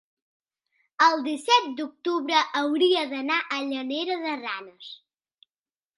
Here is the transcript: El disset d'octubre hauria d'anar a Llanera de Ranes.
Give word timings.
El 1.07 1.21
disset 1.27 1.67
d'octubre 1.81 2.41
hauria 2.63 3.03
d'anar 3.15 3.39
a 3.45 3.61
Llanera 3.69 4.19
de 4.27 4.37
Ranes. 4.41 4.93